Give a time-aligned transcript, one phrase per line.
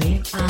[0.00, 0.49] Dream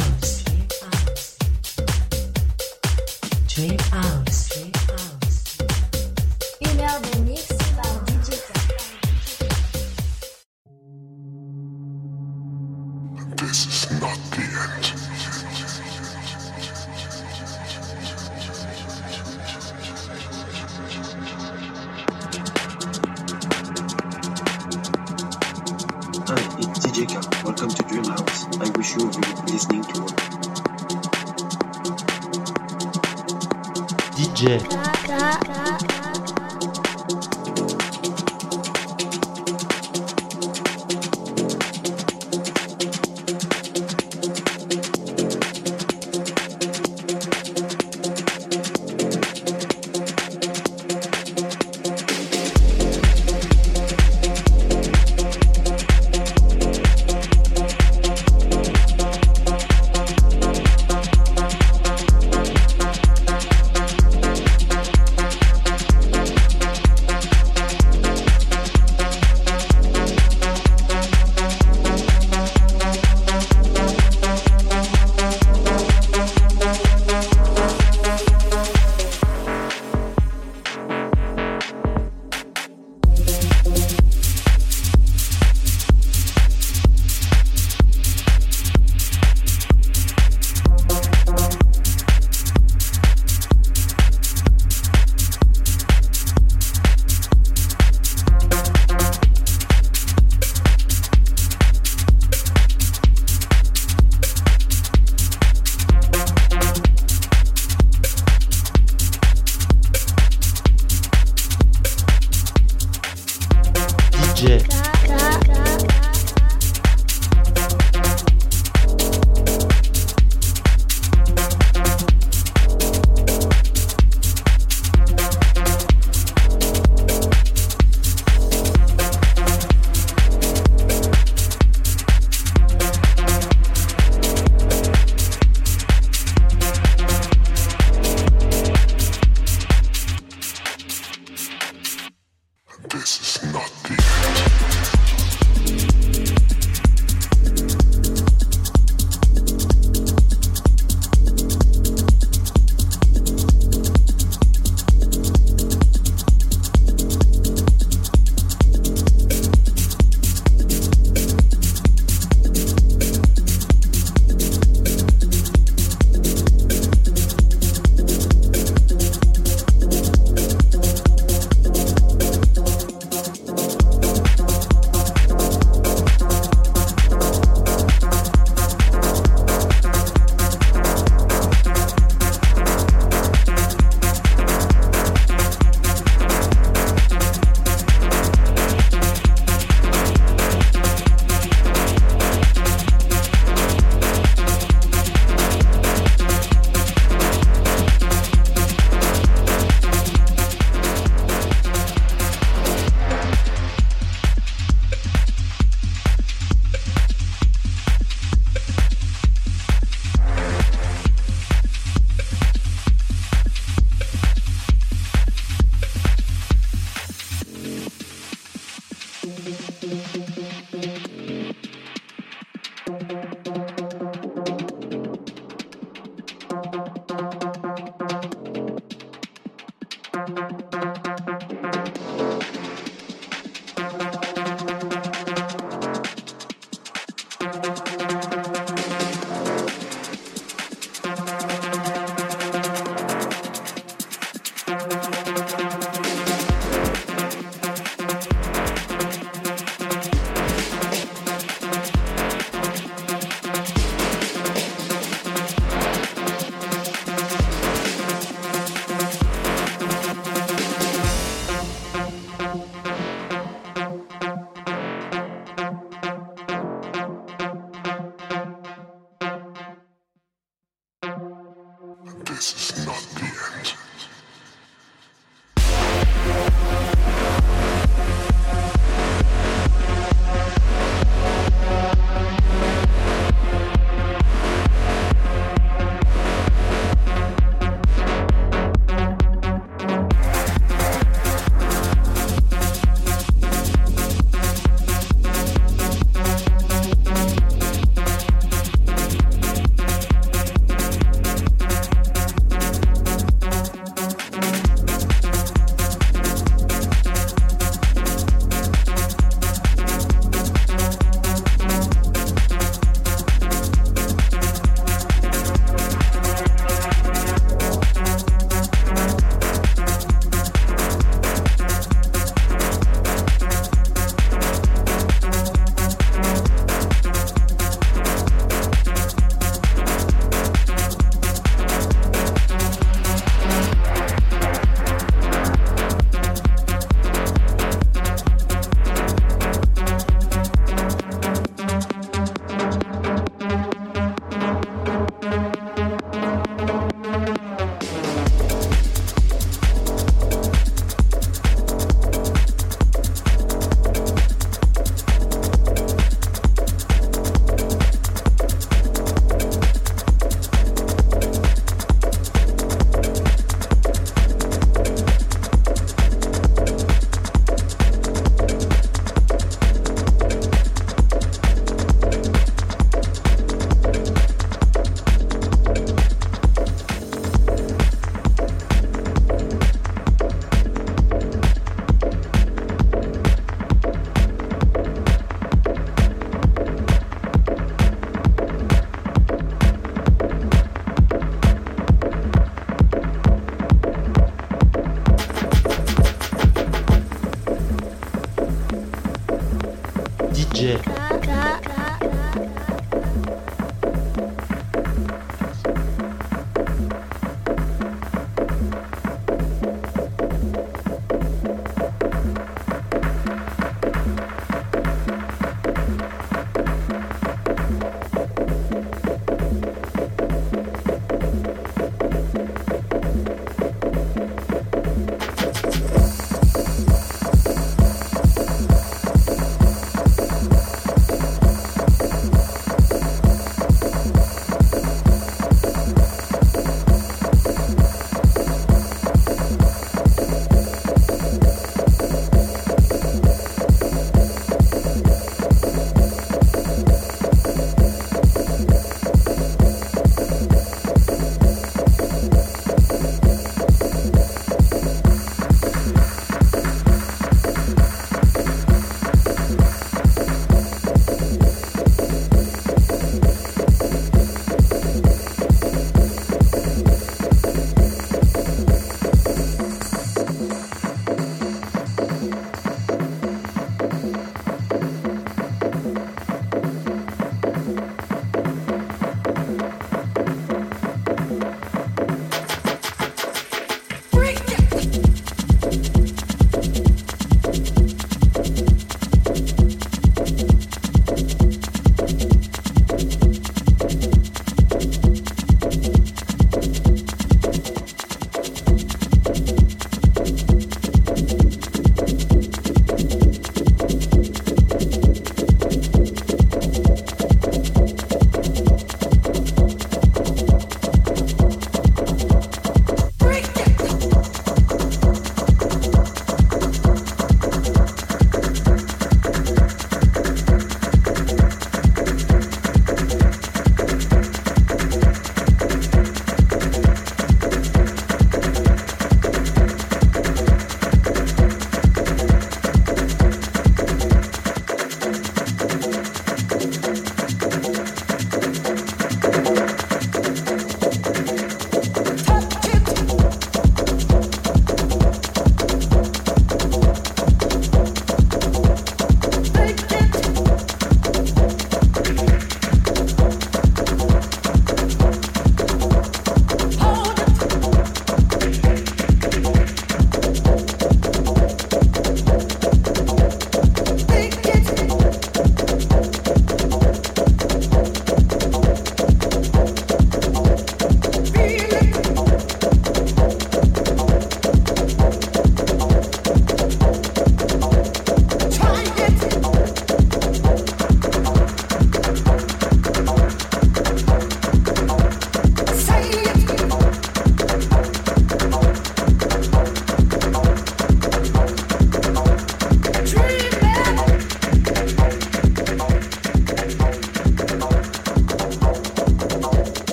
[400.60, 400.99] jẹ.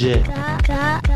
[0.00, 0.24] DJ.
[0.24, 1.09] K K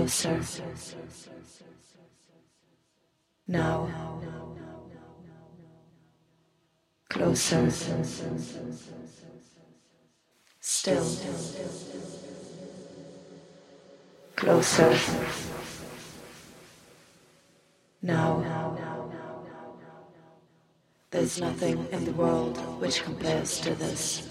[0.00, 0.40] Closer.
[3.46, 3.86] Now.
[7.10, 7.70] Closer.
[10.58, 11.06] Still.
[14.36, 14.98] Closer.
[18.00, 18.78] Now.
[21.10, 24.29] There's nothing in the world which compares to this.